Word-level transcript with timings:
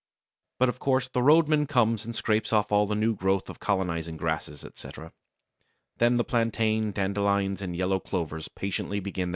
But 0.57 0.67
of 0.67 0.79
course 0.79 1.07
the 1.09 1.21
roadman 1.21 1.67
comes 1.67 2.05
and 2.05 2.15
scrapes 2.15 2.51
off 2.51 2.71
all 2.71 2.87
the 2.87 2.95
new 2.95 3.13
growth 3.15 3.51
of 3.51 3.59
colonizing 3.59 4.17
grasses, 4.17 4.65
etc. 4.65 5.11
Then 5.99 6.17
the 6.17 6.23
plantains, 6.23 6.95
dandelions, 6.95 7.61
and 7.61 7.75
yellow 7.75 7.99
clovers 7.99 8.47
patiently 8.47 8.99
begin 8.99 9.19
their 9.19 9.21
work 9.21 9.27
again. 9.27 9.29